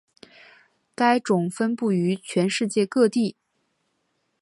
[0.95, 3.35] 该种分布于全世界各地。